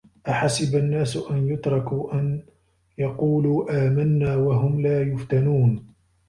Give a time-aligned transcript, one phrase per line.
[0.29, 2.41] أَحَسِبَ النّاسُ أَن يُترَكوا أَن
[2.97, 5.85] يَقولوا آمَنّا وَهُم لا يُفتَنونَ